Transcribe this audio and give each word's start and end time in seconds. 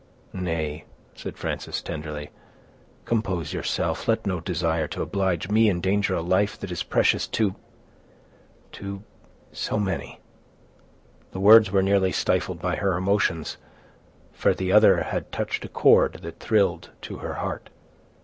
"Nay," 0.33 0.85
said 1.13 1.37
Frances, 1.37 1.79
tenderly, 1.79 2.31
"compose 3.05 3.53
yourself; 3.53 4.07
let 4.07 4.25
no 4.25 4.39
desire 4.39 4.87
to 4.87 5.03
oblige 5.03 5.47
me 5.47 5.69
endanger 5.69 6.15
a 6.15 6.23
life 6.23 6.57
that 6.57 6.71
is 6.71 6.81
precious 6.81 7.27
to—to—so 7.27 9.77
many." 9.77 10.19
The 11.33 11.39
words 11.39 11.69
were 11.69 11.83
nearly 11.83 12.11
stifled 12.11 12.59
by 12.59 12.77
her 12.77 12.97
emotions, 12.97 13.57
for 14.33 14.55
the 14.55 14.71
other 14.71 15.03
had 15.03 15.31
touched 15.31 15.65
a 15.65 15.69
chord 15.69 16.13
that 16.23 16.39
thrilled 16.39 16.89
to 17.03 17.17
her 17.17 17.35
heart. 17.35 17.69